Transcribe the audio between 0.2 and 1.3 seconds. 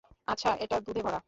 আচ্ছা, এটা দুধে ভরা।